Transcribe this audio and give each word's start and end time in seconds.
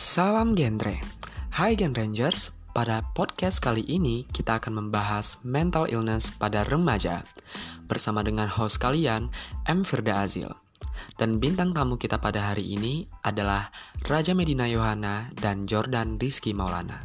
Salam 0.00 0.56
genre. 0.56 0.96
Hai 1.52 1.76
Gen 1.76 1.92
Rangers, 1.92 2.56
pada 2.72 3.04
podcast 3.12 3.60
kali 3.60 3.84
ini 3.84 4.24
kita 4.32 4.56
akan 4.56 4.80
membahas 4.80 5.44
mental 5.44 5.84
illness 5.92 6.32
pada 6.32 6.64
remaja 6.64 7.20
bersama 7.84 8.24
dengan 8.24 8.48
host 8.48 8.80
kalian 8.80 9.28
M 9.68 9.84
Firda 9.84 10.24
Azil. 10.24 10.48
Dan 11.20 11.36
bintang 11.36 11.76
tamu 11.76 12.00
kita 12.00 12.16
pada 12.16 12.40
hari 12.40 12.64
ini 12.64 13.12
adalah 13.20 13.68
Raja 14.08 14.32
Medina 14.32 14.64
Yohana 14.64 15.36
dan 15.36 15.68
Jordan 15.68 16.16
Rizky 16.16 16.56
Maulana. 16.56 17.04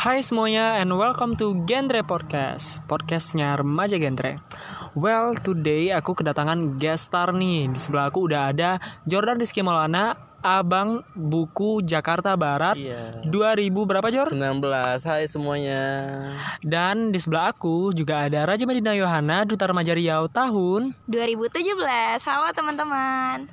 Hai 0.00 0.24
semuanya 0.24 0.80
and 0.80 0.96
welcome 0.96 1.36
to 1.36 1.60
Genre 1.68 2.00
Podcast 2.08 2.80
Podcastnya 2.88 3.52
remaja 3.58 4.00
genre 4.00 4.40
Well 4.96 5.36
today 5.36 5.92
aku 5.92 6.16
kedatangan 6.16 6.80
guest 6.80 7.12
star 7.12 7.28
nih 7.28 7.68
Di 7.68 7.76
sebelah 7.76 8.08
aku 8.08 8.32
udah 8.32 8.48
ada 8.48 8.80
Jordan 9.04 9.36
Rizky 9.36 9.60
Maulana 9.60 10.16
Abang 10.40 11.04
Buku 11.12 11.84
Jakarta 11.84 12.32
Barat 12.32 12.80
Iya. 12.80 13.20
2000 13.28 13.76
berapa 13.76 14.08
Jor? 14.08 14.32
19 14.32 14.56
Hai 15.04 15.28
semuanya 15.28 15.82
Dan 16.64 17.12
di 17.12 17.20
sebelah 17.20 17.52
aku 17.52 17.92
juga 17.92 18.24
ada 18.24 18.48
Raja 18.48 18.64
Medina 18.64 18.96
Yohana 18.96 19.44
Duta 19.44 19.68
Remaja 19.68 19.92
Riau 19.92 20.32
tahun 20.32 20.96
2017. 21.12 21.60
Halo 22.24 22.48
teman-teman. 22.56 23.52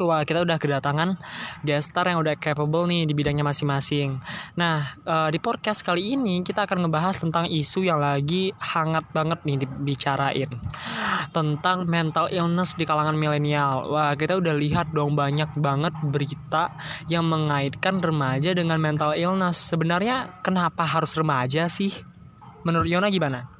Wah 0.00 0.24
kita 0.24 0.40
udah 0.40 0.56
kedatangan 0.56 1.20
guest 1.60 1.92
star 1.92 2.08
yang 2.08 2.24
udah 2.24 2.34
capable 2.40 2.88
nih 2.88 3.04
di 3.04 3.12
bidangnya 3.12 3.44
masing-masing 3.44 4.16
Nah 4.56 4.96
eh, 5.04 5.28
di 5.28 5.38
podcast 5.38 5.84
kali 5.84 6.16
ini 6.16 6.40
kita 6.40 6.64
akan 6.64 6.88
ngebahas 6.88 7.20
tentang 7.20 7.44
isu 7.46 7.84
yang 7.84 8.00
lagi 8.00 8.50
hangat 8.56 9.04
banget 9.12 9.44
nih 9.44 9.56
dibicarain 9.66 10.50
Tentang 11.30 11.84
mental 11.84 12.32
illness 12.32 12.72
di 12.74 12.88
kalangan 12.88 13.14
milenial 13.14 13.84
Wah 13.92 14.16
kita 14.16 14.40
udah 14.40 14.56
lihat 14.56 14.90
dong 14.96 15.12
banyak 15.12 15.52
banget 15.60 15.92
berita 16.00 16.72
yang 17.12 17.28
mengaitkan 17.28 18.00
remaja 18.00 18.56
dengan 18.56 18.80
mental 18.80 19.12
illness 19.12 19.60
Sebenarnya 19.70 20.40
kenapa 20.40 20.88
harus 20.88 21.12
remaja 21.14 21.68
sih? 21.68 21.92
Menurut 22.64 22.88
Yona 22.88 23.08
gimana? 23.08 23.59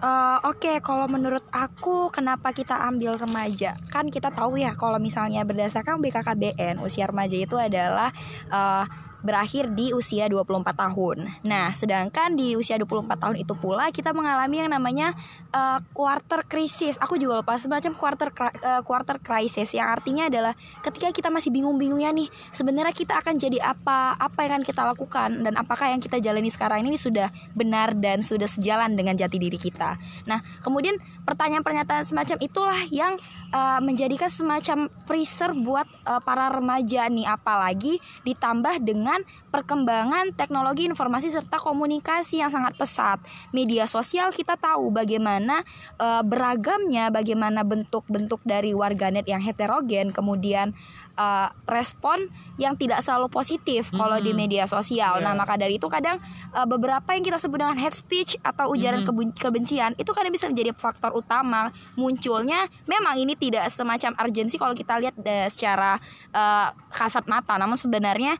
Eh, 0.00 0.38
Oke, 0.48 0.80
kalau 0.80 1.04
menurut 1.04 1.44
aku 1.52 2.08
kenapa 2.08 2.56
kita 2.56 2.72
ambil 2.88 3.20
remaja? 3.20 3.76
Kan 3.92 4.08
kita 4.08 4.32
tahu 4.32 4.56
ya 4.56 4.72
kalau 4.72 4.96
misalnya 4.96 5.44
berdasarkan 5.44 6.00
BKKBN 6.00 6.80
usia 6.80 7.04
remaja 7.04 7.36
itu 7.36 7.60
adalah 7.60 8.08
eh, 8.48 8.84
berakhir 9.26 9.72
di 9.74 9.90
usia 9.90 10.30
24 10.30 10.70
tahun. 10.70 11.28
Nah, 11.42 11.74
sedangkan 11.74 12.38
di 12.38 12.54
usia 12.54 12.78
24 12.78 13.18
tahun 13.18 13.36
itu 13.42 13.52
pula 13.58 13.90
kita 13.90 14.14
mengalami 14.14 14.62
yang 14.62 14.70
namanya 14.70 15.16
eh, 15.50 15.78
quarter 15.90 16.46
crisis. 16.46 16.94
Aku 17.02 17.18
juga 17.18 17.42
lupa 17.42 17.58
semacam 17.58 17.92
quarter 17.98 18.28
eh, 18.60 18.82
quarter 18.86 19.16
crisis 19.18 19.74
yang 19.74 19.90
artinya 19.90 20.30
adalah 20.30 20.52
ketika 20.86 21.10
kita 21.10 21.28
masih 21.28 21.50
bingung-bingungnya 21.50 22.14
nih, 22.14 22.28
sebenarnya 22.54 22.94
kita 22.94 23.18
akan 23.18 23.34
jadi 23.34 23.58
apa? 23.60 24.14
Apa 24.20 24.46
yang 24.46 24.60
akan 24.60 24.64
kita 24.68 24.82
lakukan 24.84 25.30
dan 25.40 25.56
apakah 25.56 25.88
yang 25.88 26.00
kita 26.04 26.20
jalani 26.20 26.52
sekarang 26.52 26.84
ini 26.84 27.00
sudah 27.00 27.32
benar 27.56 27.96
dan 27.96 28.20
sudah 28.20 28.46
sejalan 28.46 28.92
dengan 28.94 29.16
jati 29.16 29.40
diri 29.40 29.56
kita. 29.56 29.96
Nah, 30.28 30.44
kemudian 30.60 31.00
pertanyaan-pernyataan 31.24 32.04
semacam 32.04 32.36
itulah 32.44 32.80
yang 32.92 33.16
uh, 33.56 33.80
menjadikan 33.80 34.28
semacam 34.28 34.92
freezer 35.08 35.56
buat 35.56 35.88
uh, 36.04 36.20
para 36.20 36.52
remaja 36.52 37.08
nih, 37.08 37.24
apalagi 37.24 37.96
ditambah 38.22 38.84
dengan 38.84 39.09
perkembangan 39.50 40.34
teknologi 40.38 40.86
informasi 40.86 41.30
serta 41.30 41.58
komunikasi 41.58 42.42
yang 42.42 42.50
sangat 42.52 42.78
pesat. 42.78 43.18
Media 43.50 43.84
sosial 43.90 44.30
kita 44.30 44.54
tahu 44.54 44.94
bagaimana 44.94 45.66
uh, 45.98 46.22
beragamnya, 46.22 47.10
bagaimana 47.10 47.66
bentuk-bentuk 47.66 48.42
dari 48.46 48.70
warganet 48.76 49.26
yang 49.26 49.42
heterogen, 49.42 50.14
kemudian 50.14 50.70
uh, 51.18 51.48
respon 51.66 52.30
yang 52.56 52.76
tidak 52.76 53.04
selalu 53.04 53.28
positif 53.28 53.90
kalau 53.92 54.16
di 54.20 54.32
media 54.36 54.64
sosial. 54.64 55.18
Iya. 55.18 55.24
Nah, 55.24 55.32
maka 55.36 55.56
dari 55.60 55.76
itu 55.76 55.88
kadang 55.88 56.20
uh, 56.52 56.66
beberapa 56.68 57.12
yang 57.12 57.24
kita 57.24 57.36
sebut 57.40 57.60
dengan 57.60 57.76
hate 57.76 57.96
speech 57.96 58.36
atau 58.40 58.72
ujaran 58.72 59.02
keben- 59.02 59.36
kebencian 59.36 59.92
itu 59.96 60.10
kadang 60.12 60.32
bisa 60.32 60.46
menjadi 60.48 60.76
faktor 60.76 61.12
utama 61.16 61.72
munculnya. 61.96 62.68
Memang 62.88 63.16
ini 63.20 63.36
tidak 63.36 63.68
semacam 63.72 64.16
urgensi 64.20 64.56
kalau 64.60 64.76
kita 64.76 65.00
lihat 65.00 65.14
eh, 65.24 65.48
secara 65.48 65.96
uh, 66.32 66.68
kasat 66.90 67.24
mata, 67.30 67.56
namun 67.56 67.78
sebenarnya 67.78 68.36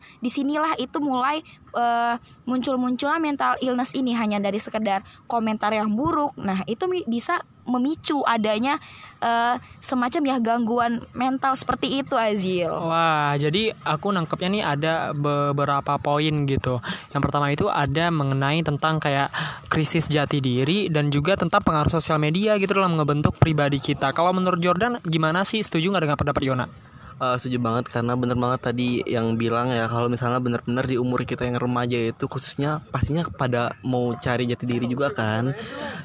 di 0.61 0.69
sinilah 0.69 0.77
itu 0.77 0.97
mulai 1.01 1.41
uh, 1.73 2.21
muncul-munculnya 2.45 3.17
mental 3.17 3.57
illness 3.65 3.97
ini 3.97 4.13
hanya 4.13 4.37
dari 4.37 4.61
sekedar 4.61 5.01
komentar 5.25 5.73
yang 5.73 5.89
buruk. 5.89 6.37
Nah, 6.37 6.61
itu 6.69 6.85
bisa 7.09 7.41
memicu 7.65 8.21
adanya 8.25 8.77
uh, 9.25 9.57
semacam 9.81 10.21
ya 10.21 10.37
gangguan 10.37 11.01
mental 11.17 11.57
seperti 11.57 12.05
itu 12.05 12.13
Azil. 12.13 12.69
Wah, 12.69 13.33
jadi 13.41 13.73
aku 13.81 14.13
nangkepnya 14.13 14.49
nih 14.53 14.63
ada 14.65 14.93
beberapa 15.17 15.97
poin 15.97 16.45
gitu. 16.45 16.77
Yang 17.09 17.21
pertama 17.25 17.49
itu 17.49 17.65
ada 17.73 18.13
mengenai 18.13 18.61
tentang 18.61 19.01
kayak 19.01 19.33
krisis 19.65 20.05
jati 20.05 20.41
diri 20.41 20.93
dan 20.93 21.09
juga 21.09 21.33
tentang 21.33 21.65
pengaruh 21.65 21.89
sosial 21.89 22.21
media 22.21 22.53
gitu 22.61 22.77
dalam 22.77 22.97
ngebentuk 23.01 23.37
pribadi 23.41 23.81
kita. 23.81 24.13
Kalau 24.13 24.29
menurut 24.29 24.61
Jordan 24.61 25.01
gimana 25.01 25.41
sih? 25.41 25.61
Setuju 25.65 25.89
nggak 25.89 26.05
dengan 26.05 26.17
pendapat 26.21 26.43
Yona? 26.45 26.90
Eh, 27.21 27.37
Setuju 27.37 27.61
banget 27.61 27.85
karena 27.85 28.17
bener 28.17 28.33
banget 28.33 28.65
tadi 28.65 29.05
yang 29.05 29.37
bilang 29.37 29.69
ya 29.69 29.85
Kalau 29.85 30.09
misalnya 30.09 30.41
bener-bener 30.41 30.85
di 30.89 30.97
umur 30.97 31.21
kita 31.21 31.45
yang 31.45 31.61
remaja 31.61 32.09
itu 32.09 32.25
Khususnya 32.25 32.81
pastinya 32.89 33.29
pada 33.29 33.77
mau 33.85 34.09
cari 34.17 34.49
jati 34.49 34.65
diri 34.65 34.89
juga 34.89 35.13
kan 35.13 35.53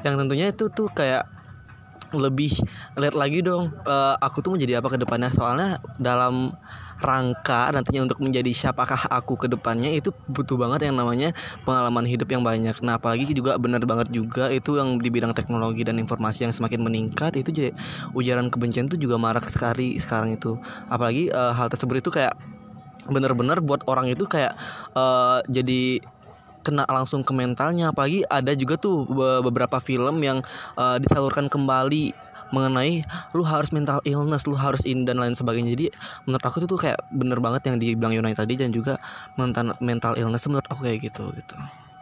Yang 0.04 0.14
tentunya 0.20 0.46
itu 0.52 0.68
tuh 0.68 0.92
kayak 0.92 1.24
lebih 2.14 2.54
lihat 2.94 3.18
lagi 3.18 3.42
dong 3.42 3.74
eh, 3.82 4.14
aku 4.22 4.38
tuh 4.38 4.54
mau 4.54 4.60
jadi 4.60 4.78
apa 4.78 4.94
ke 4.94 4.98
depannya. 5.00 5.32
Soalnya 5.34 5.82
dalam 5.98 6.54
rangka 7.00 7.68
nantinya 7.72 8.08
untuk 8.08 8.18
menjadi 8.24 8.48
siapakah 8.52 9.08
aku 9.12 9.36
ke 9.36 9.46
depannya 9.52 9.92
itu 9.92 10.12
butuh 10.28 10.56
banget 10.56 10.88
yang 10.88 10.96
namanya 10.96 11.32
pengalaman 11.68 12.08
hidup 12.08 12.28
yang 12.32 12.40
banyak. 12.40 12.76
Nah, 12.80 12.96
apalagi 12.96 13.28
juga 13.36 13.60
benar 13.60 13.84
banget 13.84 14.08
juga 14.12 14.48
itu 14.48 14.80
yang 14.80 14.96
di 14.96 15.08
bidang 15.12 15.36
teknologi 15.36 15.84
dan 15.84 16.00
informasi 16.00 16.48
yang 16.48 16.54
semakin 16.54 16.80
meningkat 16.80 17.36
itu 17.36 17.52
jadi 17.52 17.70
ujaran 18.16 18.48
kebencian 18.48 18.88
itu 18.88 18.96
juga 18.96 19.20
marak 19.20 19.44
sekali 19.48 20.00
sekarang 20.00 20.36
itu. 20.36 20.56
Apalagi 20.88 21.28
eh, 21.28 21.52
hal 21.52 21.68
tersebut 21.68 22.00
itu 22.00 22.10
kayak 22.12 22.36
benar-benar 23.06 23.62
buat 23.62 23.86
orang 23.86 24.10
itu 24.10 24.26
kayak 24.26 24.56
eh, 24.96 25.38
jadi 25.46 26.00
kena 26.66 26.82
langsung 26.90 27.22
ke 27.22 27.30
mentalnya 27.30 27.94
apalagi 27.94 28.26
ada 28.26 28.50
juga 28.58 28.74
tuh 28.74 29.06
be- 29.06 29.42
beberapa 29.46 29.78
film 29.78 30.18
yang 30.18 30.42
eh, 30.74 30.96
disalurkan 30.98 31.46
kembali 31.46 32.10
mengenai 32.54 33.02
lu 33.34 33.42
harus 33.42 33.70
mental 33.74 33.98
illness, 34.06 34.46
lu 34.46 34.54
harus 34.54 34.82
ini 34.86 35.02
dan 35.06 35.18
lain 35.18 35.34
sebagainya. 35.34 35.74
Jadi 35.74 35.86
menurut 36.28 36.44
aku 36.44 36.62
itu 36.62 36.66
tuh 36.70 36.78
kayak 36.78 36.98
bener 37.10 37.38
banget 37.42 37.70
yang 37.70 37.76
dibilang 37.80 38.12
Yunai 38.14 38.36
tadi 38.36 38.54
dan 38.58 38.70
juga 38.70 38.98
mental 39.34 39.74
mental 39.82 40.14
illness 40.18 40.46
menurut 40.46 40.66
aku 40.70 40.86
kayak 40.86 41.10
gitu 41.10 41.32
gitu. 41.34 41.56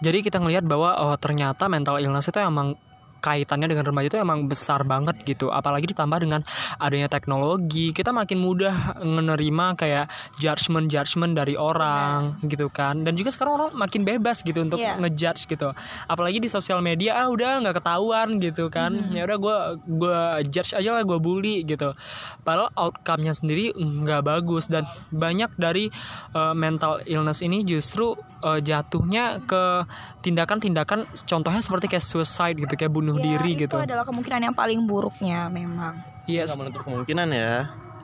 Jadi 0.04 0.20
kita 0.20 0.42
ngelihat 0.42 0.66
bahwa 0.66 1.00
oh 1.00 1.16
ternyata 1.16 1.70
mental 1.70 1.96
illness 2.02 2.28
itu 2.28 2.36
emang 2.36 2.76
kaitannya 3.24 3.72
dengan 3.72 3.88
remaja 3.88 4.12
itu 4.12 4.20
emang 4.20 4.44
besar 4.44 4.84
banget 4.84 5.16
gitu. 5.24 5.48
Apalagi 5.48 5.88
ditambah 5.88 6.20
dengan 6.20 6.44
adanya 6.76 7.08
teknologi 7.08 7.96
kita 7.96 8.12
makin 8.12 8.36
mudah 8.36 9.00
menerima 9.00 9.80
kayak 9.80 10.12
judgement 10.36 10.92
judgement 10.92 11.32
dari 11.32 11.56
orang 11.56 12.36
gitu 12.44 12.68
kan. 12.68 13.00
Dan 13.00 13.16
juga 13.16 13.32
sekarang 13.32 13.52
orang 13.56 13.70
makin 13.72 14.04
bebas 14.04 14.44
gitu 14.44 14.60
untuk 14.60 14.76
Iya. 14.76 15.00
ngejudge 15.00 15.48
gitu. 15.48 15.72
Apalagi 16.04 16.36
di 16.44 16.52
sosial 16.52 16.84
media 16.84 17.16
ah 17.16 17.32
udah 17.32 17.64
nggak 17.64 17.80
ketahuan 17.80 18.36
gitu 18.36 18.68
kan. 18.68 18.92
Ya 19.08 19.24
udah 19.24 19.38
gue 19.40 19.58
gue 19.88 20.20
judge 20.52 20.76
aja 20.76 20.90
lah 20.92 21.02
gue 21.06 21.16
bully 21.16 21.64
gitu. 21.64 21.96
Padahal 22.44 22.68
outcome-nya 22.76 23.32
sendiri 23.32 23.72
nggak 23.72 24.20
bagus. 24.20 24.68
Dan 24.68 24.84
banyak 25.08 25.54
dari 25.56 25.88
uh, 26.34 26.52
mental 26.52 27.00
illness 27.06 27.40
ini 27.40 27.62
justru 27.62 28.12
uh, 28.44 28.60
jatuhnya 28.60 29.40
ke 29.42 29.88
tindakan-tindakan 30.20 31.08
contohnya 31.24 31.64
seperti 31.64 31.88
kayak 31.88 32.04
suicide 32.04 32.56
gitu 32.60 32.74
kayak 32.76 32.92
bunuh 32.92 33.16
Ya, 33.16 33.40
diri 33.40 33.56
itu 33.56 33.64
gitu 33.64 33.76
adalah 33.80 34.04
kemungkinan 34.04 34.52
yang 34.52 34.56
paling 34.56 34.84
buruknya 34.84 35.48
memang. 35.48 35.96
yes 36.28 36.52
Nggak 36.52 36.60
menutup 36.60 36.80
kemungkinan 36.84 37.28
ya. 37.32 37.54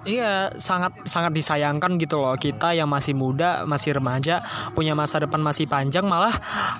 Iya, 0.00 0.56
sangat 0.56 0.96
sangat 1.04 1.36
disayangkan 1.36 2.00
gitu 2.00 2.16
loh. 2.16 2.32
Kita 2.40 2.72
yang 2.72 2.88
masih 2.88 3.12
muda, 3.12 3.68
masih 3.68 4.00
remaja, 4.00 4.40
punya 4.72 4.96
masa 4.96 5.20
depan 5.20 5.44
masih 5.44 5.68
panjang 5.68 6.08
malah 6.08 6.32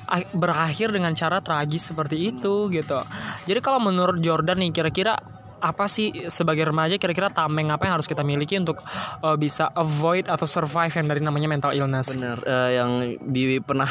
ah, 0.08 0.24
berakhir 0.32 0.88
dengan 0.88 1.12
cara 1.12 1.44
tragis 1.44 1.92
seperti 1.92 2.32
itu 2.32 2.72
gitu. 2.72 2.96
Jadi 3.44 3.60
kalau 3.60 3.76
menurut 3.76 4.24
Jordan 4.24 4.64
nih 4.64 4.72
kira-kira 4.72 5.20
apa 5.60 5.84
sih 5.86 6.26
sebagai 6.32 6.66
remaja 6.66 6.96
kira-kira 6.96 7.28
tameng 7.28 7.70
apa 7.70 7.86
yang 7.86 8.00
harus 8.00 8.08
kita 8.08 8.24
miliki 8.24 8.56
untuk 8.56 8.80
uh, 9.20 9.36
bisa 9.36 9.68
avoid 9.76 10.26
atau 10.26 10.48
survive 10.48 10.92
yang 10.92 11.06
dari 11.06 11.22
namanya 11.22 11.48
mental 11.48 11.72
illness? 11.76 12.16
Bener 12.16 12.40
eh, 12.42 12.80
yang 12.80 12.90
di 13.20 13.60
pernah 13.60 13.88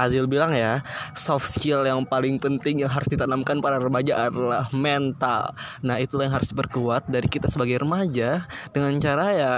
Azil 0.00 0.24
bilang 0.24 0.56
ya 0.56 0.80
soft 1.12 1.46
skill 1.46 1.84
yang 1.84 2.02
paling 2.08 2.40
penting 2.40 2.80
yang 2.80 2.88
harus 2.88 3.06
ditanamkan 3.12 3.60
para 3.60 3.76
remaja 3.76 4.32
adalah 4.32 4.64
mental. 4.72 5.52
Nah 5.84 6.00
itulah 6.00 6.26
yang 6.26 6.34
harus 6.40 6.48
diperkuat 6.48 7.12
dari 7.12 7.28
kita 7.28 7.52
sebagai 7.52 7.84
remaja 7.84 8.48
dengan 8.72 8.96
cara 8.98 9.26
ya 9.36 9.52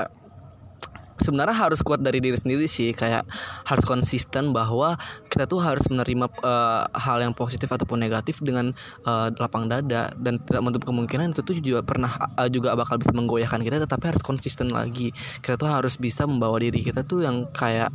sebenarnya 1.22 1.54
harus 1.54 1.78
kuat 1.80 2.02
dari 2.02 2.18
diri 2.18 2.34
sendiri 2.34 2.66
sih 2.66 2.90
kayak 2.90 3.22
harus 3.66 3.84
konsisten 3.86 4.50
bahwa 4.50 4.98
kita 5.30 5.46
tuh 5.46 5.62
harus 5.62 5.86
menerima 5.86 6.26
uh, 6.42 6.90
hal 6.90 7.22
yang 7.22 7.30
positif 7.30 7.70
ataupun 7.70 8.02
negatif 8.02 8.42
dengan 8.42 8.74
uh, 9.06 9.30
lapang 9.38 9.70
dada 9.70 10.10
dan 10.18 10.42
tidak 10.42 10.62
menutup 10.62 10.82
kemungkinan 10.90 11.30
itu 11.30 11.42
tuh 11.46 11.54
juga 11.62 11.86
pernah 11.86 12.10
uh, 12.34 12.50
juga 12.50 12.74
bakal 12.74 12.98
bisa 12.98 13.14
menggoyahkan 13.14 13.62
kita 13.62 13.78
tetapi 13.86 14.10
harus 14.10 14.22
konsisten 14.26 14.74
lagi. 14.74 15.14
Kita 15.38 15.54
tuh 15.54 15.70
harus 15.70 15.94
bisa 15.94 16.26
membawa 16.26 16.58
diri 16.58 16.82
kita 16.82 17.06
tuh 17.06 17.22
yang 17.22 17.46
kayak 17.54 17.94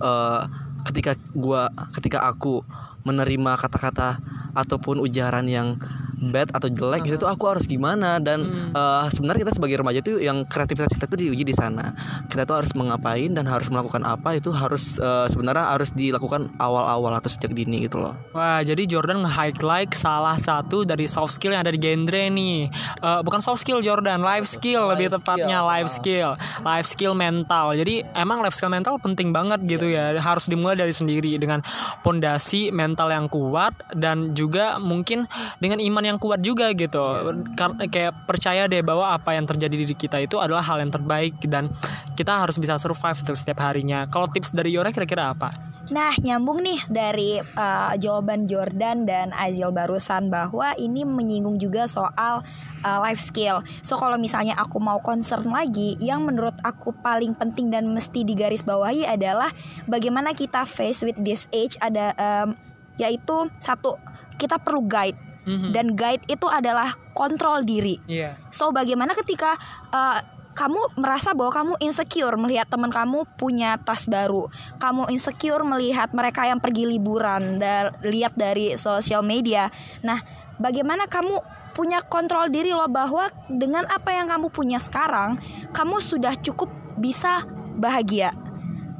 uh, 0.00 0.48
ketika 0.88 1.20
gua 1.36 1.68
ketika 1.92 2.24
aku 2.24 2.64
menerima 3.04 3.56
kata-kata 3.60 4.20
ataupun 4.56 5.00
ujaran 5.04 5.46
yang 5.48 5.76
bad 6.18 6.50
atau 6.50 6.68
jelek 6.68 7.06
uh-huh. 7.06 7.16
itu 7.18 7.26
aku 7.26 7.44
harus 7.46 7.64
gimana? 7.64 8.18
Dan 8.18 8.44
hmm. 8.44 8.70
uh, 8.74 9.06
sebenarnya 9.10 9.46
kita 9.46 9.52
sebagai 9.54 9.76
remaja 9.78 9.98
itu 10.02 10.18
yang 10.18 10.42
kreativitas 10.44 10.90
kita 10.94 11.06
tuh 11.06 11.18
diuji 11.18 11.46
di 11.46 11.54
sana. 11.54 11.94
Kita 12.26 12.42
tuh 12.44 12.64
harus 12.64 12.72
mengapain 12.74 13.30
dan 13.30 13.46
harus 13.46 13.70
melakukan 13.70 14.02
apa 14.02 14.38
itu 14.38 14.50
harus 14.50 14.98
uh, 14.98 15.30
sebenarnya 15.30 15.74
harus 15.74 15.94
dilakukan 15.94 16.50
awal-awal 16.58 17.14
atau 17.14 17.30
sejak 17.30 17.54
dini 17.54 17.86
gitu 17.86 18.02
loh. 18.02 18.14
Wah 18.34 18.60
jadi 18.64 18.84
Jordan 18.88 19.22
nge-highlight 19.22 19.94
salah 19.94 20.36
satu 20.40 20.82
dari 20.82 21.06
soft 21.06 21.36
skill 21.36 21.54
yang 21.54 21.62
ada 21.62 21.72
di 21.74 21.80
genre 21.80 22.22
nih. 22.32 22.72
Uh, 23.04 23.20
bukan 23.20 23.38
soft 23.44 23.62
skill 23.62 23.84
Jordan 23.84 24.24
life 24.24 24.48
skill 24.48 24.88
life 24.88 24.98
lebih 24.98 25.08
tepatnya 25.14 25.60
skill. 25.60 25.70
life 25.70 25.90
skill. 25.90 26.30
Life 26.64 26.88
skill 26.88 27.14
mental. 27.14 27.66
Jadi 27.76 27.94
emang 28.16 28.40
life 28.40 28.56
skill 28.56 28.72
mental 28.72 28.96
penting 28.98 29.30
banget 29.30 29.60
gitu 29.68 29.86
ya. 29.86 30.16
Harus 30.18 30.48
dimulai 30.48 30.74
dari 30.74 30.94
sendiri 30.94 31.36
dengan 31.36 31.60
pondasi 32.00 32.72
mental 32.72 33.12
yang 33.12 33.28
kuat 33.28 33.76
dan 33.92 34.32
juga 34.32 34.80
mungkin 34.80 35.28
dengan 35.60 35.78
iman 35.82 36.04
yang 36.07 36.07
kuat 36.16 36.40
juga 36.40 36.72
gitu. 36.72 37.04
Karena 37.52 37.84
kayak 37.84 38.24
percaya 38.24 38.64
deh 38.64 38.80
bahwa 38.80 39.12
apa 39.12 39.36
yang 39.36 39.44
terjadi 39.44 39.84
di 39.84 39.92
kita 39.92 40.16
itu 40.24 40.40
adalah 40.40 40.64
hal 40.64 40.80
yang 40.80 40.88
terbaik 40.88 41.36
dan 41.44 41.68
kita 42.16 42.40
harus 42.40 42.56
bisa 42.56 42.80
survive 42.80 43.20
untuk 43.20 43.36
setiap 43.36 43.60
harinya. 43.60 44.08
Kalau 44.08 44.32
tips 44.32 44.56
dari 44.56 44.72
Yora 44.72 44.88
kira-kira 44.88 45.36
apa? 45.36 45.52
Nah, 45.88 46.12
nyambung 46.20 46.60
nih 46.60 46.80
dari 46.92 47.40
uh, 47.40 47.96
jawaban 47.96 48.44
Jordan 48.44 49.08
dan 49.08 49.32
Azil 49.32 49.72
barusan 49.72 50.28
bahwa 50.28 50.76
ini 50.76 51.00
menyinggung 51.08 51.56
juga 51.56 51.88
soal 51.88 52.44
uh, 52.84 52.98
life 53.00 53.24
skill. 53.24 53.64
So 53.80 53.96
kalau 53.96 54.20
misalnya 54.20 54.52
aku 54.60 54.76
mau 54.76 55.00
concern 55.00 55.48
lagi, 55.48 55.96
yang 55.96 56.28
menurut 56.28 56.60
aku 56.60 56.92
paling 56.92 57.32
penting 57.32 57.72
dan 57.72 57.88
mesti 57.88 58.20
digaris 58.20 58.60
bawahi 58.60 59.08
adalah 59.08 59.48
bagaimana 59.88 60.36
kita 60.36 60.68
face 60.68 61.00
with 61.00 61.16
this 61.24 61.48
age 61.56 61.80
ada 61.80 62.12
um, 62.20 62.52
yaitu 63.00 63.48
satu 63.56 63.96
kita 64.36 64.60
perlu 64.60 64.84
guide 64.84 65.16
hmm 65.48 65.70
Dan 65.72 65.96
guide 65.96 66.24
itu 66.28 66.44
adalah 66.44 66.92
kontrol 67.16 67.64
diri. 67.64 67.96
Yeah. 68.04 68.36
So 68.52 68.68
bagaimana 68.68 69.16
ketika 69.16 69.56
uh, 69.88 70.20
kamu 70.58 70.98
merasa 70.98 71.30
bahwa 71.38 71.52
kamu 71.54 71.74
insecure 71.78 72.34
melihat 72.34 72.66
teman 72.66 72.90
kamu 72.90 73.24
punya 73.38 73.78
tas 73.78 74.10
baru, 74.10 74.50
kamu 74.82 75.06
insecure 75.14 75.62
melihat 75.62 76.10
mereka 76.10 76.50
yang 76.50 76.58
pergi 76.58 76.82
liburan 76.82 77.62
dan 77.62 77.94
lihat 78.02 78.34
dari 78.34 78.74
sosial 78.74 79.22
media. 79.22 79.70
Nah, 80.02 80.18
bagaimana 80.58 81.06
kamu 81.06 81.38
punya 81.78 82.02
kontrol 82.02 82.50
diri 82.50 82.74
loh 82.74 82.90
bahwa 82.90 83.30
dengan 83.46 83.86
apa 83.86 84.10
yang 84.10 84.26
kamu 84.26 84.50
punya 84.50 84.82
sekarang, 84.82 85.38
kamu 85.70 86.02
sudah 86.02 86.34
cukup 86.42 86.66
bisa 86.98 87.46
bahagia. 87.78 88.34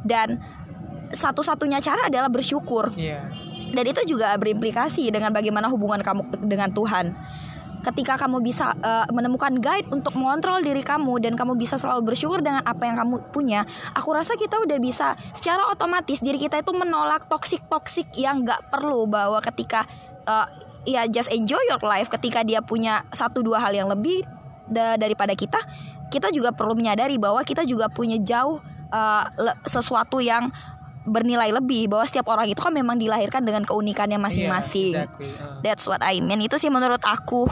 Dan 0.07 0.39
satu-satunya 1.11 1.83
cara 1.83 2.07
adalah 2.07 2.31
bersyukur. 2.31 2.95
Yeah 2.95 3.48
dan 3.73 3.85
itu 3.85 4.01
juga 4.17 4.35
berimplikasi 4.37 5.09
dengan 5.13 5.33
bagaimana 5.33 5.69
hubungan 5.69 6.01
kamu 6.01 6.23
dengan 6.47 6.73
Tuhan. 6.73 7.13
Ketika 7.79 8.19
kamu 8.19 8.43
bisa 8.43 8.75
uh, 8.83 9.07
menemukan 9.15 9.55
guide 9.63 9.87
untuk 9.95 10.19
mengontrol 10.19 10.59
diri 10.59 10.83
kamu 10.83 11.23
dan 11.23 11.39
kamu 11.39 11.55
bisa 11.55 11.79
selalu 11.79 12.11
bersyukur 12.11 12.43
dengan 12.43 12.67
apa 12.67 12.83
yang 12.91 12.99
kamu 12.99 13.31
punya, 13.31 13.63
aku 13.95 14.19
rasa 14.19 14.35
kita 14.35 14.59
udah 14.59 14.83
bisa 14.83 15.15
secara 15.31 15.71
otomatis 15.71 16.19
diri 16.19 16.43
kita 16.43 16.59
itu 16.59 16.75
menolak 16.75 17.31
toxic 17.31 17.63
toxic 17.71 18.11
yang 18.19 18.43
nggak 18.43 18.67
perlu. 18.75 19.07
Bahwa 19.07 19.39
ketika 19.39 19.87
uh, 20.27 20.51
ya 20.83 21.07
just 21.07 21.31
enjoy 21.31 21.63
your 21.71 21.81
life 21.87 22.11
ketika 22.11 22.43
dia 22.43 22.59
punya 22.59 23.07
satu 23.15 23.47
dua 23.47 23.63
hal 23.63 23.71
yang 23.71 23.87
lebih 23.87 24.27
da 24.67 24.99
daripada 24.99 25.39
kita, 25.39 25.63
kita 26.11 26.35
juga 26.35 26.51
perlu 26.51 26.75
menyadari 26.75 27.15
bahwa 27.15 27.47
kita 27.47 27.63
juga 27.63 27.87
punya 27.87 28.19
jauh 28.19 28.59
uh, 28.91 29.25
sesuatu 29.65 30.19
yang 30.19 30.51
bernilai 31.09 31.51
lebih 31.51 31.91
bahwa 31.91 32.05
setiap 32.05 32.29
orang 32.29 32.47
itu 32.49 32.61
kan 32.61 32.73
memang 32.73 33.01
dilahirkan 33.01 33.43
dengan 33.43 33.65
keunikannya 33.65 34.21
masing-masing. 34.21 34.95
Yeah, 34.95 35.09
exactly. 35.09 35.33
uh. 35.37 35.61
That's 35.65 35.85
what 35.89 36.01
I 36.05 36.21
mean. 36.21 36.45
Itu 36.45 36.61
sih 36.61 36.71
menurut 36.71 37.03
aku 37.03 37.49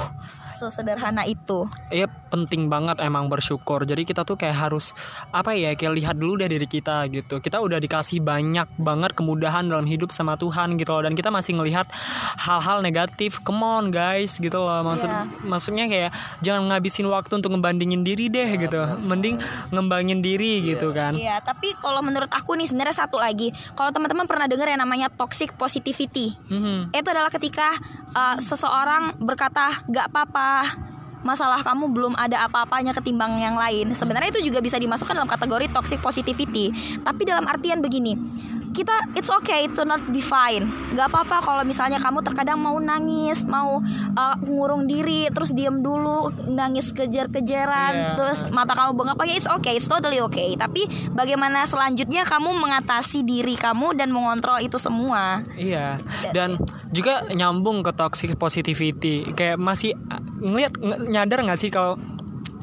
sesederhana 0.56 1.26
itu. 1.29 1.69
Iya 1.93 2.08
penting 2.32 2.73
banget 2.73 2.99
emang 3.03 3.29
bersyukur. 3.29 3.85
Jadi 3.85 4.08
kita 4.08 4.23
tuh 4.23 4.38
kayak 4.38 4.56
harus 4.56 4.97
apa 5.31 5.53
ya 5.53 5.76
kayak 5.76 5.93
lihat 5.99 6.17
dulu 6.17 6.41
deh 6.41 6.49
diri 6.49 6.64
kita 6.64 7.06
gitu. 7.12 7.38
Kita 7.43 7.61
udah 7.61 7.76
dikasih 7.82 8.25
banyak 8.25 8.67
banget 8.81 9.12
kemudahan 9.12 9.69
dalam 9.69 9.85
hidup 9.85 10.11
sama 10.11 10.38
Tuhan 10.41 10.81
gitu 10.81 10.91
loh 10.97 11.02
dan 11.06 11.12
kita 11.14 11.29
masih 11.29 11.59
ngelihat 11.61 11.87
hal-hal 12.41 12.81
negatif. 12.81 13.43
Come 13.44 13.62
on 13.62 13.93
guys 13.93 14.38
gitu 14.41 14.56
loh. 14.56 14.81
Maksud 14.87 15.11
yeah. 15.11 15.26
maksudnya 15.44 15.85
kayak 15.87 16.11
jangan 16.41 16.73
ngabisin 16.73 17.06
waktu 17.11 17.32
untuk 17.37 17.52
ngebandingin 17.52 18.02
diri 18.02 18.32
deh 18.32 18.49
yeah, 18.56 18.62
gitu. 18.62 18.81
Mending 19.02 19.37
ngembangin 19.70 20.25
diri 20.25 20.62
yeah. 20.62 20.67
gitu 20.75 20.91
kan. 20.97 21.12
Iya, 21.14 21.26
yeah, 21.37 21.38
tapi 21.43 21.76
kalau 21.79 22.00
menurut 22.00 22.31
aku 22.32 22.56
nih 22.56 22.67
sebenarnya 22.70 22.97
satu 23.06 23.20
lagi. 23.20 23.46
Kalau 23.75 23.91
teman-teman 23.93 24.25
pernah 24.25 24.47
dengar 24.47 24.71
yang 24.71 24.81
namanya 24.81 25.11
toxic 25.13 25.55
positivity. 25.55 26.35
Mm 26.51 26.61
-hmm. 26.61 26.79
Itu 26.95 27.09
adalah 27.11 27.31
ketika 27.31 27.75
uh, 28.15 28.37
seseorang 28.41 29.19
berkata 29.21 29.85
gak 29.91 30.09
apa-apa 30.13 30.79
masalah 31.27 31.59
kamu 31.67 31.91
belum 31.91 32.15
ada 32.15 32.47
apa-apanya 32.47 32.95
ketimbang 32.95 33.43
yang 33.43 33.59
lain 33.59 33.91
sebenarnya 33.99 34.31
itu 34.39 34.47
juga 34.47 34.63
bisa 34.63 34.79
dimasukkan 34.79 35.11
dalam 35.11 35.27
kategori 35.27 35.67
toxic 35.75 35.99
positivity 35.99 36.71
tapi 37.03 37.27
dalam 37.27 37.51
artian 37.51 37.83
begini 37.83 38.15
kita 38.76 39.17
it's 39.17 39.32
okay 39.32 39.64
to 39.73 39.88
not 39.88 40.05
be 40.12 40.20
fine. 40.20 40.69
Nggak 40.93 41.08
apa-apa 41.08 41.40
kalau 41.40 41.62
misalnya 41.64 41.96
kamu 41.96 42.20
terkadang 42.20 42.61
mau 42.61 42.76
nangis 42.76 43.40
mau 43.49 43.81
uh, 44.12 44.37
ngurung 44.44 44.84
diri 44.84 45.32
terus 45.32 45.56
diem 45.56 45.81
dulu 45.81 46.28
nangis 46.52 46.93
kejar-kejaran 46.93 47.93
yeah. 47.96 48.17
terus 48.20 48.44
mata 48.52 48.76
kamu 48.76 48.93
bengap 48.93 49.17
ya 49.25 49.34
it's 49.40 49.49
okay 49.49 49.81
it's 49.81 49.88
totally 49.88 50.20
okay. 50.20 50.52
Tapi 50.61 50.84
bagaimana 51.17 51.64
selanjutnya 51.64 52.28
kamu 52.28 52.52
mengatasi 52.52 53.25
diri 53.25 53.56
kamu 53.56 53.96
dan 53.96 54.12
mengontrol 54.12 54.61
itu 54.61 54.76
semua? 54.76 55.40
Iya 55.56 55.96
dan 56.37 56.61
juga 56.93 57.25
nyambung 57.32 57.81
ke 57.81 57.96
toxic 57.96 58.37
positivity. 58.37 59.25
Kayak 59.32 59.56
masih 59.56 59.96
ngeliat 60.37 60.76
nyadar 61.08 61.40
nggak 61.40 61.58
sih 61.58 61.73
kalau 61.73 61.96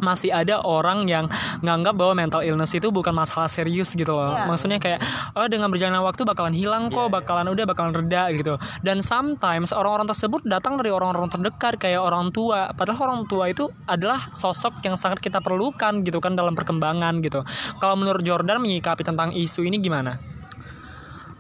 masih 0.04 0.36
ada 0.36 0.60
orang 0.62 1.08
yang 1.08 1.32
nganggap 1.64 1.96
bahwa 1.96 2.14
mental 2.20 2.44
illness 2.44 2.76
itu 2.76 2.92
bukan 2.92 3.16
masalah 3.16 3.48
serius 3.48 3.96
gitu 3.96 4.12
loh. 4.12 4.36
Yeah. 4.36 4.52
Maksudnya 4.52 4.80
kayak 4.84 5.00
oh 5.34 5.48
dengan 5.48 5.72
berjalannya 5.72 6.04
waktu 6.04 6.28
bakalan 6.28 6.52
hilang 6.52 6.92
kok, 6.92 7.00
yeah, 7.00 7.08
iya. 7.08 7.16
bakalan 7.16 7.48
udah 7.48 7.66
bakalan 7.66 7.92
reda 7.96 8.24
gitu. 8.36 8.54
Dan 8.84 9.00
sometimes 9.00 9.72
orang-orang 9.72 10.12
tersebut 10.12 10.44
datang 10.44 10.76
dari 10.76 10.92
orang-orang 10.92 11.32
terdekat 11.32 11.80
kayak 11.80 12.04
orang 12.04 12.30
tua. 12.36 12.76
Padahal 12.76 13.16
orang 13.16 13.22
tua 13.32 13.48
itu 13.48 13.72
adalah 13.88 14.30
sosok 14.36 14.84
yang 14.84 15.00
sangat 15.00 15.24
kita 15.24 15.40
perlukan 15.40 16.04
gitu 16.04 16.20
kan 16.20 16.36
dalam 16.36 16.54
perkembangan 16.54 17.24
gitu. 17.24 17.42
Kalau 17.80 17.96
menurut 17.96 18.22
Jordan 18.22 18.60
menyikapi 18.60 19.08
tentang 19.08 19.32
isu 19.32 19.64
ini 19.64 19.80
gimana? 19.80 20.20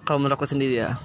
Kalau 0.03 0.19
menurut 0.19 0.35
aku 0.35 0.43
sendiri 0.43 0.83
ya, 0.83 0.99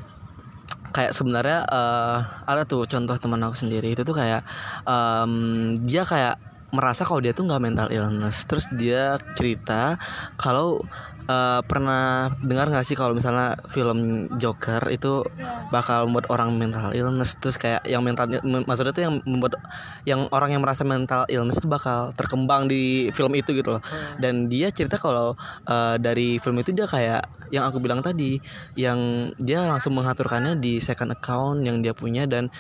kayak 0.91 1.15
sebenarnya 1.15 1.63
uh, 1.69 2.19
ada 2.49 2.67
tuh 2.67 2.83
contoh 2.89 3.15
teman 3.21 3.39
aku 3.45 3.55
sendiri 3.55 3.93
itu 3.93 4.03
tuh 4.03 4.17
kayak 4.17 4.43
um, 4.89 5.77
dia 5.85 6.03
kayak 6.03 6.41
merasa 6.69 7.05
kalau 7.05 7.25
dia 7.25 7.33
tuh 7.33 7.49
nggak 7.49 7.63
mental 7.63 7.89
illness. 7.89 8.45
Terus 8.45 8.69
dia 8.77 9.17
cerita 9.37 9.97
kalau 10.37 10.85
uh, 11.29 11.61
pernah 11.65 12.33
dengar 12.45 12.69
nggak 12.69 12.85
sih 12.85 12.97
kalau 12.97 13.17
misalnya 13.17 13.57
film 13.73 14.29
Joker 14.37 14.85
itu 14.93 15.25
bakal 15.73 16.09
membuat 16.09 16.29
orang 16.33 16.57
mental 16.57 16.93
illness? 16.93 17.37
Terus 17.41 17.57
kayak 17.57 17.85
yang 17.89 18.05
mental 18.05 18.29
maksudnya 18.65 18.93
tuh 18.93 19.05
yang 19.05 19.15
membuat 19.25 19.61
yang 20.05 20.29
orang 20.33 20.57
yang 20.57 20.63
merasa 20.65 20.85
mental 20.85 21.25
illness 21.29 21.61
itu 21.61 21.69
bakal 21.69 22.13
terkembang 22.17 22.69
di 22.69 23.09
film 23.13 23.33
itu 23.37 23.53
gitu 23.57 23.77
loh. 23.77 23.83
Hmm. 23.89 24.21
dan 24.21 24.35
dia 24.51 24.69
cerita 24.69 25.01
kalau 25.01 25.39
uh, 25.69 25.97
dari 25.97 26.37
film 26.43 26.61
itu 26.61 26.75
dia 26.75 26.85
kayak 26.85 27.25
yang 27.55 27.65
aku 27.65 27.81
bilang 27.81 28.05
tadi 28.05 28.41
yang 28.77 29.31
dia 29.41 29.65
langsung 29.65 29.97
mengaturkannya 29.97 30.59
di 30.61 30.83
second 30.83 31.15
account 31.15 31.65
yang 31.65 31.81
dia 31.81 31.97
punya 31.97 32.29
dan 32.29 32.53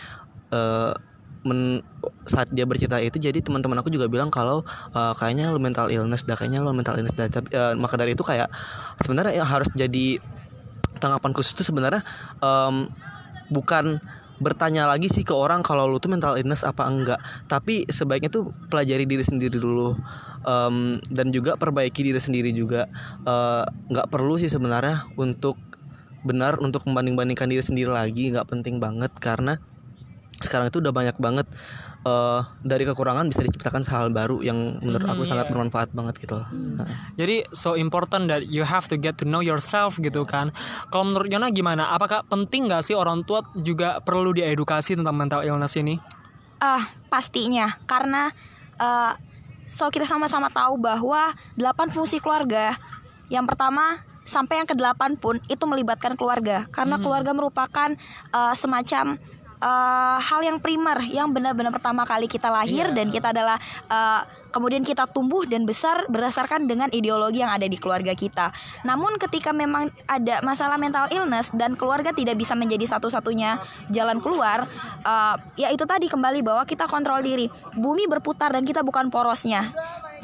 uh, 0.52 0.96
men, 1.46 1.84
saat 2.26 2.50
dia 2.50 2.64
bercerita 2.66 2.98
itu 2.98 3.18
jadi 3.18 3.38
teman-teman 3.40 3.78
aku 3.80 3.90
juga 3.92 4.10
bilang 4.10 4.32
kalau 4.32 4.66
uh, 4.94 5.14
kayaknya 5.14 5.50
lo 5.52 5.60
mental 5.62 5.88
illness 5.88 6.26
dah 6.26 6.34
kayaknya 6.34 6.64
lo 6.64 6.74
mental 6.74 6.98
illness 6.98 7.14
dah. 7.14 7.28
Tapi 7.30 7.48
uh, 7.54 7.74
maka 7.78 7.94
dari 7.98 8.16
itu 8.16 8.24
kayak 8.26 8.50
sebenarnya 9.02 9.38
yang 9.38 9.48
harus 9.48 9.68
jadi 9.74 10.18
tanggapan 10.98 11.30
khusus 11.30 11.54
itu 11.54 11.62
sebenarnya 11.68 12.02
um, 12.42 12.90
bukan 13.48 14.02
bertanya 14.38 14.86
lagi 14.86 15.10
sih 15.10 15.26
ke 15.26 15.34
orang 15.34 15.66
kalau 15.66 15.90
lu 15.90 15.98
tuh 15.98 16.10
mental 16.10 16.38
illness 16.38 16.62
apa 16.62 16.86
enggak. 16.86 17.20
Tapi 17.50 17.86
sebaiknya 17.90 18.30
tuh 18.30 18.54
pelajari 18.70 19.04
diri 19.04 19.22
sendiri 19.26 19.58
dulu 19.58 19.98
um, 20.46 21.02
dan 21.10 21.34
juga 21.34 21.58
perbaiki 21.58 22.06
diri 22.06 22.20
sendiri 22.22 22.54
juga. 22.54 22.86
Uh, 23.26 23.66
nggak 23.90 24.06
perlu 24.10 24.38
sih 24.38 24.50
sebenarnya 24.50 25.10
untuk 25.18 25.58
benar 26.22 26.58
untuk 26.58 26.82
membanding-bandingkan 26.86 27.46
diri 27.46 27.62
sendiri 27.62 27.90
lagi 27.90 28.34
nggak 28.34 28.50
penting 28.50 28.82
banget 28.82 29.10
karena 29.22 29.62
sekarang 30.38 30.70
itu 30.70 30.78
udah 30.78 30.94
banyak 30.94 31.16
banget 31.18 31.46
uh, 32.06 32.46
dari 32.62 32.86
kekurangan 32.86 33.26
bisa 33.26 33.42
diciptakan 33.42 33.82
hal 33.88 34.10
baru 34.14 34.44
yang 34.44 34.78
menurut 34.78 35.02
Hmm, 35.02 35.14
aku 35.18 35.22
sangat 35.26 35.48
iya. 35.48 35.52
bermanfaat 35.54 35.90
banget 35.94 36.14
gitu. 36.22 36.38
Nah, 36.38 36.86
Jadi 37.16 37.48
so 37.50 37.74
important 37.74 38.30
that 38.30 38.46
you 38.46 38.62
have 38.62 38.86
to 38.86 38.94
get 39.00 39.18
to 39.18 39.24
know 39.26 39.42
yourself 39.42 39.98
gitu 39.98 40.22
kan. 40.28 40.54
Kalau 40.92 41.08
menurut 41.08 41.26
Yona 41.30 41.50
gimana? 41.50 41.90
Apakah 41.90 42.22
penting 42.26 42.68
nggak 42.70 42.84
sih 42.84 42.94
orang 42.94 43.24
tua 43.24 43.42
juga 43.58 43.98
perlu 44.04 44.30
diedukasi 44.36 44.94
tentang 44.94 45.16
mental 45.16 45.42
illness 45.42 45.74
ini? 45.80 45.98
Ah, 46.58 46.90
pastinya 47.08 47.78
karena 47.86 48.30
eh, 48.78 49.12
so 49.70 49.88
kita 49.90 50.06
sama-sama 50.06 50.50
tahu 50.50 50.78
bahwa 50.78 51.34
delapan 51.54 51.88
fungsi 51.90 52.18
keluarga. 52.22 52.74
Yang 53.28 53.54
pertama 53.54 54.02
sampai 54.28 54.60
yang 54.60 54.68
kedelapan 54.68 55.16
pun 55.16 55.40
itu 55.48 55.64
melibatkan 55.64 56.12
keluarga 56.12 56.68
karena 56.68 57.00
keluarga 57.00 57.32
merupakan 57.32 57.96
eh, 58.34 58.54
semacam 58.54 59.16
eh, 59.58 60.18
hal 60.18 60.40
yang 60.42 60.58
primer 60.62 61.02
yang 61.06 61.30
benar-benar 61.30 61.74
pertama 61.74 62.02
kali 62.02 62.26
kita 62.26 62.48
lahir 62.48 62.90
dan 62.94 63.10
kita 63.10 63.30
adalah 63.34 63.58
eh, 63.90 64.22
kemudian 64.48 64.80
kita 64.80 65.04
tumbuh 65.04 65.44
dan 65.44 65.68
besar 65.68 66.08
berdasarkan 66.08 66.64
dengan 66.64 66.88
ideologi 66.88 67.44
yang 67.44 67.52
ada 67.52 67.68
di 67.68 67.76
keluarga 67.76 68.16
kita. 68.16 68.48
Namun 68.82 69.20
ketika 69.20 69.52
memang 69.52 69.92
ada 70.08 70.40
masalah 70.40 70.80
mental 70.80 71.06
illness 71.12 71.52
dan 71.52 71.76
keluarga 71.76 72.16
tidak 72.16 72.40
bisa 72.40 72.56
menjadi 72.56 72.88
satu-satunya 72.96 73.60
jalan 73.92 74.18
keluar, 74.24 74.64
eh, 75.04 75.34
ya 75.60 75.68
itu 75.68 75.84
tadi 75.84 76.08
kembali 76.08 76.40
bahwa 76.40 76.64
kita 76.64 76.88
kontrol 76.88 77.20
diri. 77.20 77.46
Bumi 77.76 78.08
berputar 78.08 78.56
dan 78.56 78.64
kita 78.64 78.80
bukan 78.80 79.12
porosnya. 79.12 79.70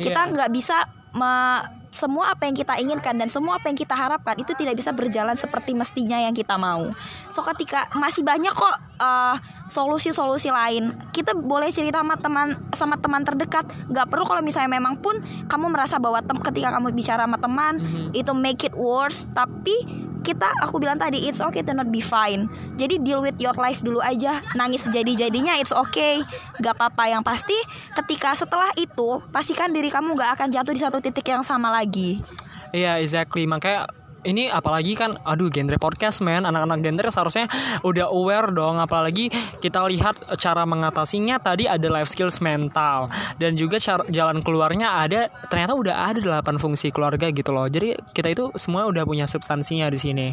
Kita 0.00 0.26
Iya. 0.26 0.32
nggak 0.34 0.50
bisa 0.50 0.88
me- 1.14 1.83
semua 1.94 2.34
apa 2.34 2.50
yang 2.50 2.58
kita 2.58 2.74
inginkan 2.82 3.14
dan 3.14 3.30
semua 3.30 3.62
apa 3.62 3.70
yang 3.70 3.78
kita 3.78 3.94
harapkan 3.94 4.34
itu 4.34 4.50
tidak 4.58 4.74
bisa 4.74 4.90
berjalan 4.90 5.38
seperti 5.38 5.78
mestinya 5.78 6.18
yang 6.18 6.34
kita 6.34 6.58
mau. 6.58 6.90
So 7.30 7.46
ketika 7.54 7.86
masih 7.94 8.26
banyak 8.26 8.50
kok 8.50 8.74
eh, 8.98 9.36
solusi-solusi 9.70 10.50
lain, 10.50 10.90
kita 11.14 11.38
boleh 11.38 11.70
cerita 11.70 12.02
sama 12.02 12.18
teman 12.18 12.58
sama 12.74 12.96
teman 12.98 13.22
terdekat. 13.22 13.70
Nggak 13.86 14.10
perlu 14.10 14.26
kalau 14.26 14.42
misalnya 14.42 14.74
memang 14.74 14.98
pun 14.98 15.22
kamu 15.46 15.70
merasa 15.70 16.02
bahwa 16.02 16.18
tem- 16.18 16.42
ketika 16.42 16.74
kamu 16.74 16.90
bicara 16.90 17.30
sama 17.30 17.38
teman 17.38 17.78
itu 18.10 18.34
make 18.34 18.66
it 18.66 18.74
worse, 18.74 19.22
tapi 19.30 20.03
kita 20.24 20.48
aku 20.64 20.80
bilang 20.80 20.96
tadi 20.96 21.28
it's 21.28 21.44
okay 21.44 21.60
to 21.60 21.76
not 21.76 21.92
be 21.92 22.00
fine. 22.00 22.48
Jadi 22.80 23.04
deal 23.04 23.20
with 23.20 23.36
your 23.36 23.54
life 23.60 23.84
dulu 23.84 24.00
aja. 24.00 24.40
Nangis 24.56 24.88
jadi-jadinya 24.88 25.60
it's 25.60 25.76
okay. 25.76 26.24
Gak 26.64 26.80
apa-apa. 26.80 27.12
Yang 27.12 27.22
pasti 27.28 27.58
ketika 27.92 28.32
setelah 28.32 28.72
itu 28.80 29.20
pastikan 29.28 29.70
diri 29.70 29.92
kamu 29.92 30.16
gak 30.16 30.40
akan 30.40 30.48
jatuh 30.48 30.72
di 30.72 30.80
satu 30.80 30.98
titik 31.04 31.28
yang 31.28 31.44
sama 31.44 31.68
lagi. 31.68 32.24
Iya, 32.72 32.98
exactly. 32.98 33.44
Makanya 33.44 33.86
ini 34.24 34.48
apalagi 34.48 34.96
kan 34.96 35.16
aduh 35.22 35.48
genre 35.52 35.76
podcast 35.78 36.24
men. 36.24 36.44
Anak-anak 36.44 36.80
genre 36.80 37.08
seharusnya 37.12 37.46
udah 37.84 38.10
aware 38.10 38.50
dong. 38.50 38.80
Apalagi 38.80 39.28
kita 39.60 39.84
lihat 39.88 40.16
cara 40.40 40.64
mengatasinya 40.64 41.38
tadi 41.38 41.68
ada 41.68 41.86
life 41.88 42.10
skills 42.10 42.40
mental. 42.40 43.08
Dan 43.36 43.54
juga 43.54 43.76
cara 43.78 44.04
jalan 44.08 44.40
keluarnya 44.40 45.04
ada 45.04 45.28
ternyata 45.48 45.76
udah 45.76 46.12
ada 46.12 46.18
delapan 46.20 46.56
fungsi 46.56 46.90
keluarga 46.90 47.30
gitu 47.30 47.52
loh. 47.52 47.68
Jadi 47.68 47.94
kita 48.12 48.32
itu 48.32 48.50
semua 48.56 48.88
udah 48.88 49.04
punya 49.04 49.28
substansinya 49.28 49.88
di 49.92 49.98
sini. 50.00 50.28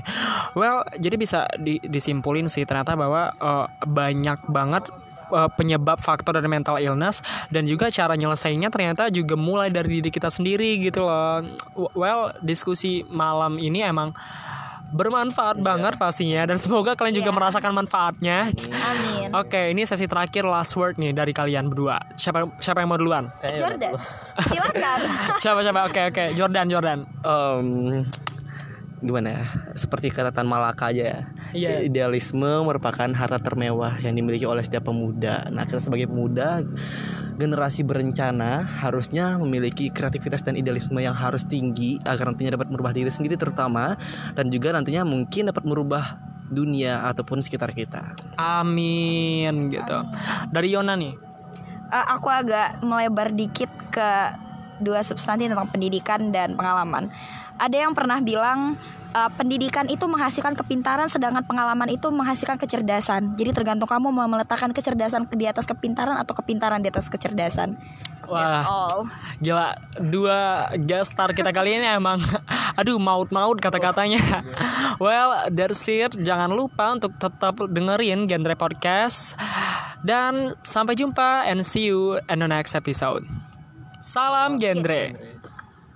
Well 0.58 0.84
jadi 0.98 1.16
bisa 1.20 1.48
di- 1.60 1.84
disimpulin 1.84 2.48
sih 2.48 2.64
ternyata 2.64 2.96
bahwa 2.96 3.32
eh, 3.36 3.66
banyak 3.86 4.48
banget 4.50 4.88
uh, 5.32 5.50
penyebab 5.50 5.98
faktor 5.98 6.36
dari 6.36 6.46
mental 6.46 6.78
illness 6.78 7.20
dan 7.48 7.64
juga 7.64 7.88
cara 7.88 8.14
nyelesainnya 8.14 8.68
ternyata 8.68 9.08
juga 9.08 9.34
mulai 9.34 9.68
dari 9.68 9.98
diri 9.98 10.10
kita 10.10 10.28
sendiri 10.28 10.78
gitu 10.78 11.02
loh. 11.02 11.42
Well, 11.92 12.36
diskusi 12.40 13.02
malam 13.08 13.56
ini 13.56 13.82
emang 13.82 14.12
bermanfaat 14.92 15.64
banget 15.64 15.96
pastinya 15.96 16.44
dan 16.44 16.60
semoga 16.60 17.00
kalian 17.00 17.16
juga 17.16 17.32
Iya. 17.32 17.38
merasakan 17.40 17.72
manfaatnya. 17.74 18.52
amin 18.52 19.32
Oke, 19.40 19.72
ini 19.72 19.88
sesi 19.88 20.04
terakhir 20.04 20.44
last 20.44 20.76
word 20.76 21.00
nih 21.00 21.16
dari 21.16 21.32
kalian 21.32 21.72
berdua. 21.72 21.96
Siapa 22.14 22.52
siapa 22.60 22.84
yang 22.84 22.92
mau 22.92 23.00
duluan? 23.00 23.32
Jordan 23.56 23.96
silakan 24.44 25.00
Siapa 25.44 25.60
siapa? 25.64 25.88
Oke 25.88 26.12
oke, 26.12 26.36
Jordan 26.36 26.68
Jordan. 26.68 27.00
Em, 27.24 28.04
gimana 29.02 29.42
ya? 29.42 29.44
Seperti 29.74 30.14
kata 30.14 30.30
Tan 30.30 30.46
Malaka 30.46 30.94
aja 30.94 31.04
ya. 31.04 31.20
Iya. 31.52 31.70
Idealisme 31.84 32.62
merupakan 32.62 33.10
harta 33.10 33.42
termewah 33.42 33.98
yang 34.00 34.14
dimiliki 34.14 34.46
oleh 34.46 34.62
setiap 34.62 34.88
pemuda. 34.94 35.50
Nah, 35.50 35.66
kita 35.66 35.82
sebagai 35.82 36.08
pemuda 36.08 36.62
generasi 37.42 37.82
berencana 37.82 38.62
harusnya 38.86 39.42
memiliki 39.42 39.90
kreativitas 39.90 40.46
dan 40.46 40.54
idealisme 40.54 41.02
yang 41.02 41.18
harus 41.18 41.42
tinggi 41.42 41.98
agar 42.06 42.30
nantinya 42.30 42.62
dapat 42.62 42.70
merubah 42.70 42.94
diri 42.94 43.10
sendiri 43.10 43.34
terutama 43.34 43.98
dan 44.38 44.54
juga 44.54 44.78
nantinya 44.78 45.02
mungkin 45.02 45.50
dapat 45.50 45.66
merubah 45.66 46.22
dunia 46.52 47.10
ataupun 47.10 47.42
sekitar 47.42 47.74
kita. 47.74 48.14
Amin 48.38 49.74
gitu. 49.74 49.98
Dari 50.54 50.70
Yona 50.70 50.94
nih. 50.94 51.16
Eh, 51.92 52.06
aku 52.14 52.30
agak 52.30 52.80
melebar 52.86 53.34
dikit 53.34 53.72
ke 53.90 54.12
dua 54.82 55.06
substansi 55.06 55.48
tentang 55.48 55.70
pendidikan 55.70 56.34
dan 56.34 56.58
pengalaman. 56.58 57.14
Ada 57.62 57.86
yang 57.86 57.94
pernah 57.94 58.18
bilang 58.18 58.74
eh, 59.14 59.30
pendidikan 59.38 59.86
itu 59.86 60.10
menghasilkan 60.10 60.58
kepintaran 60.58 61.06
sedangkan 61.06 61.46
pengalaman 61.46 61.94
itu 61.94 62.10
menghasilkan 62.10 62.58
kecerdasan. 62.58 63.38
Jadi 63.38 63.54
tergantung 63.54 63.86
kamu 63.86 64.10
mau 64.10 64.26
meletakkan 64.26 64.74
kecerdasan 64.74 65.30
di 65.30 65.46
atas 65.46 65.70
kepintaran 65.70 66.18
atau 66.18 66.34
kepintaran 66.34 66.82
di 66.82 66.90
atas 66.90 67.06
kecerdasan. 67.06 67.78
Wah. 68.26 68.64
All. 68.64 68.98
Gila, 69.44 69.76
dua 70.00 70.72
guest 70.80 71.14
star 71.14 71.36
kita 71.36 71.54
kali 71.54 71.78
ini 71.78 71.86
emang 71.86 72.18
aduh 72.80 72.98
maut-maut 72.98 73.62
kata-katanya. 73.62 74.22
Well, 75.02 75.50
that's 75.50 75.82
it. 75.90 76.14
Jangan 76.14 76.54
lupa 76.54 76.94
untuk 76.94 77.18
tetap 77.18 77.58
dengerin 77.58 78.30
genre 78.30 78.54
podcast 78.54 79.34
dan 80.06 80.54
sampai 80.62 80.94
jumpa 80.94 81.50
and 81.50 81.66
see 81.66 81.90
you 81.90 82.22
in 82.30 82.46
the 82.46 82.50
next 82.50 82.78
episode. 82.78 83.26
Salam 83.98 84.62
genre. 84.62 85.31